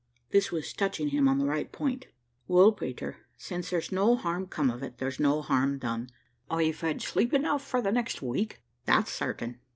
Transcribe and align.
This 0.31 0.51
was 0.51 0.73
touching 0.73 1.09
him 1.09 1.27
on 1.27 1.37
the 1.37 1.45
right 1.45 1.71
point. 1.71 2.07
"Well, 2.47 2.71
Peter, 2.71 3.17
since 3.37 3.69
there's 3.69 3.91
no 3.91 4.15
harm 4.15 4.47
come 4.47 4.71
of 4.71 4.81
it, 4.81 4.97
there's 4.97 5.19
no 5.19 5.43
harm 5.43 5.77
done. 5.77 6.09
I've 6.49 6.81
had 6.81 7.03
sleep 7.03 7.35
enough 7.35 7.63
for 7.63 7.83
the 7.83 7.91
next 7.91 8.19
week, 8.19 8.63
that's 8.87 9.11
certain." 9.11 9.59